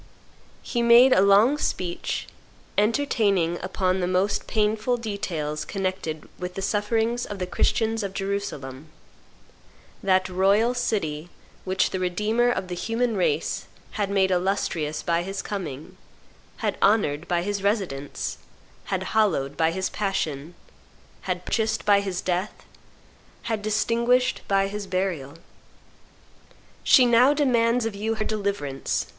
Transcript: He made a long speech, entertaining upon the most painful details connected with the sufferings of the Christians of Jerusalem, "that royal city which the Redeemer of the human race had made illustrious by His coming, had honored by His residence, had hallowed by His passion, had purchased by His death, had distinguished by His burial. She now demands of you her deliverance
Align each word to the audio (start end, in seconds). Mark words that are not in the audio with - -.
He 0.63 0.81
made 0.81 1.13
a 1.13 1.21
long 1.21 1.59
speech, 1.59 2.25
entertaining 2.75 3.59
upon 3.61 3.99
the 3.99 4.07
most 4.07 4.47
painful 4.47 4.97
details 4.97 5.63
connected 5.63 6.27
with 6.39 6.55
the 6.55 6.63
sufferings 6.63 7.23
of 7.27 7.37
the 7.37 7.45
Christians 7.45 8.01
of 8.01 8.15
Jerusalem, 8.15 8.87
"that 10.01 10.27
royal 10.27 10.73
city 10.73 11.29
which 11.65 11.91
the 11.91 11.99
Redeemer 11.99 12.49
of 12.49 12.67
the 12.67 12.73
human 12.73 13.15
race 13.15 13.67
had 13.91 14.09
made 14.09 14.31
illustrious 14.31 15.03
by 15.03 15.21
His 15.21 15.43
coming, 15.43 15.97
had 16.57 16.79
honored 16.81 17.27
by 17.27 17.43
His 17.43 17.61
residence, 17.61 18.39
had 18.85 19.03
hallowed 19.03 19.55
by 19.55 19.69
His 19.69 19.87
passion, 19.91 20.55
had 21.29 21.45
purchased 21.45 21.85
by 21.85 21.99
His 21.99 22.21
death, 22.21 22.65
had 23.43 23.61
distinguished 23.61 24.41
by 24.47 24.67
His 24.67 24.87
burial. 24.87 25.35
She 26.83 27.05
now 27.05 27.35
demands 27.35 27.85
of 27.85 27.93
you 27.93 28.15
her 28.15 28.25
deliverance 28.25 29.05